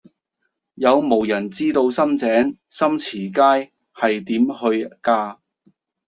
[0.73, 5.37] 有無人知道深井深慈街係點去㗎